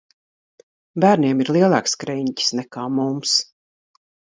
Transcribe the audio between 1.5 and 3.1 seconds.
lielāks kreņķis nekā